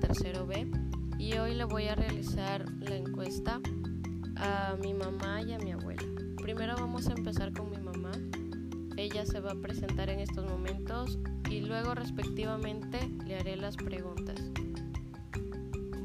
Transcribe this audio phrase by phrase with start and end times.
[0.00, 0.70] tercero B
[1.18, 3.60] y hoy le voy a realizar la encuesta
[4.36, 6.02] a mi mamá y a mi abuela.
[6.42, 8.12] Primero vamos a empezar con mi mamá.
[8.96, 11.18] Ella se va a presentar en estos momentos
[11.50, 14.40] y luego respectivamente le haré las preguntas.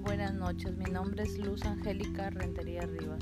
[0.04, 3.20] Buenas noches, mi nombre es Luz Angélica Rentería Rivas.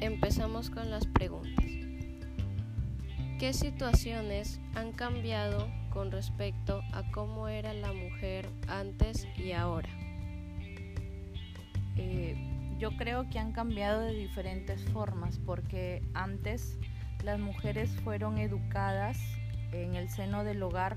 [0.00, 1.81] Empezamos con las preguntas.
[3.42, 9.88] ¿Qué situaciones han cambiado con respecto a cómo era la mujer antes y ahora?
[11.96, 12.36] Eh,
[12.78, 16.78] yo creo que han cambiado de diferentes formas porque antes
[17.24, 19.18] las mujeres fueron educadas
[19.72, 20.96] en el seno del hogar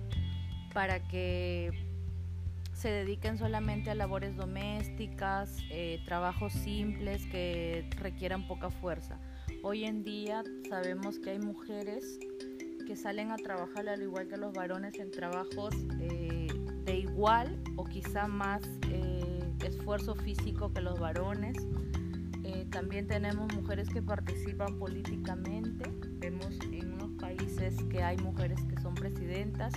[0.71, 1.71] para que
[2.75, 9.17] se dediquen solamente a labores domésticas, eh, trabajos simples que requieran poca fuerza.
[9.63, 12.19] Hoy en día sabemos que hay mujeres
[12.85, 16.47] que salen a trabajar al igual que los varones en trabajos eh,
[16.83, 18.61] de igual o quizá más
[18.91, 21.57] eh, esfuerzo físico que los varones.
[22.71, 25.89] También tenemos mujeres que participan políticamente.
[26.19, 29.71] Vemos en unos países que hay mujeres que son presidentas,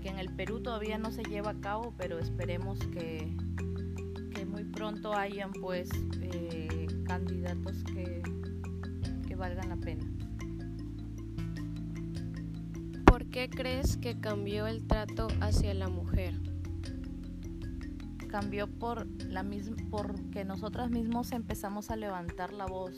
[0.00, 3.36] que en el Perú todavía no se lleva a cabo, pero esperemos que,
[4.34, 5.88] que muy pronto hayan pues
[7.06, 8.22] candidatos que,
[9.26, 10.04] que valgan la pena.
[13.34, 16.40] qué crees que cambió el trato hacia la mujer?
[18.28, 19.44] Cambió por la
[19.90, 22.94] porque nosotras mismos empezamos a levantar la voz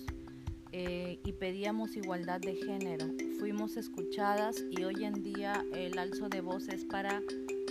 [0.79, 3.07] eh, y pedíamos igualdad de género.
[3.39, 7.23] Fuimos escuchadas y hoy en día el alzo de voz es para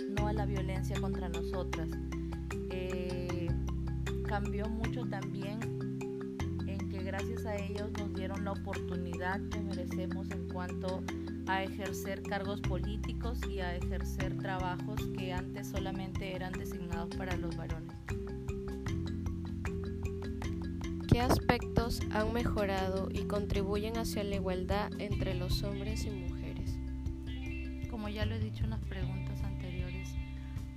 [0.08, 1.88] no a la violencia contra nosotras.
[2.72, 3.46] Eh,
[4.26, 5.60] cambió mucho también
[6.66, 11.04] en que gracias a ellos nos dieron la oportunidad que merecemos en cuanto
[11.46, 17.56] a ejercer cargos políticos y a ejercer trabajos que antes solamente eran designados para los
[17.56, 17.94] varones.
[21.16, 26.76] ¿Qué aspectos han mejorado y contribuyen hacia la igualdad entre los hombres y mujeres?
[27.88, 30.14] Como ya lo he dicho en las preguntas anteriores,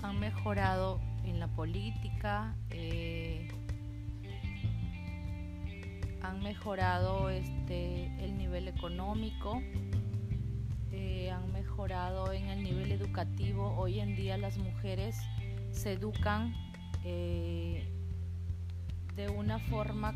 [0.01, 3.49] han mejorado en la política, eh,
[6.21, 9.61] han mejorado este, el nivel económico,
[11.33, 13.75] han mejorado en el nivel educativo.
[13.77, 15.17] Hoy en día las mujeres
[15.71, 16.53] se educan
[17.03, 17.38] eh,
[19.49, 20.13] una forma,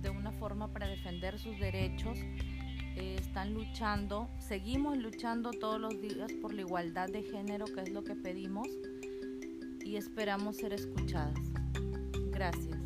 [0.00, 2.18] de una forma para defender sus derechos.
[2.96, 7.90] Eh, están luchando, seguimos luchando todos los días por la igualdad de género, que es
[7.90, 8.66] lo que pedimos,
[9.84, 11.38] y esperamos ser escuchadas.
[12.30, 12.78] Gracias.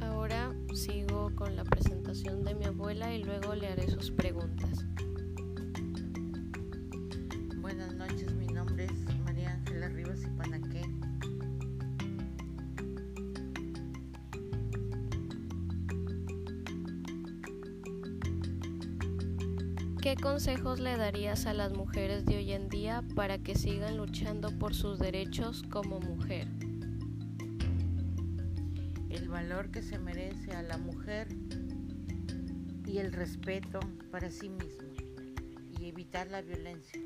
[0.00, 4.86] Ahora sigo con la presentación de mi abuela y luego le haré sus preguntas.
[20.06, 24.56] ¿Qué consejos le darías a las mujeres de hoy en día para que sigan luchando
[24.56, 26.46] por sus derechos como mujer?
[29.10, 31.26] El valor que se merece a la mujer
[32.86, 33.80] y el respeto
[34.12, 34.84] para sí misma
[35.80, 37.02] y evitar la violencia.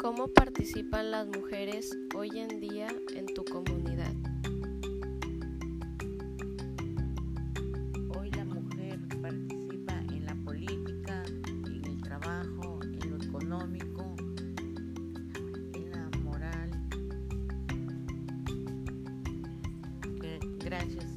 [0.00, 4.14] ¿Cómo participan las mujeres hoy en día en tu comunidad?
[20.66, 21.15] Gracias.